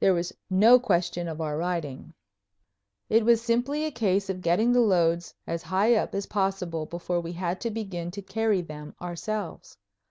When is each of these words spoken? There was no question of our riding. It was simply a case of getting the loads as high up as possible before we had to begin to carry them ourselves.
There 0.00 0.14
was 0.14 0.32
no 0.48 0.78
question 0.80 1.28
of 1.28 1.38
our 1.38 1.58
riding. 1.58 2.14
It 3.10 3.26
was 3.26 3.42
simply 3.42 3.84
a 3.84 3.90
case 3.90 4.30
of 4.30 4.40
getting 4.40 4.72
the 4.72 4.80
loads 4.80 5.34
as 5.46 5.64
high 5.64 5.94
up 5.96 6.14
as 6.14 6.24
possible 6.24 6.86
before 6.86 7.20
we 7.20 7.32
had 7.34 7.60
to 7.60 7.70
begin 7.70 8.10
to 8.12 8.22
carry 8.22 8.62
them 8.62 8.94
ourselves. 9.02 9.76